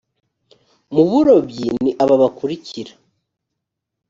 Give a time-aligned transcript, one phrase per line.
[0.93, 2.93] mu burobyi ni aba bakurikira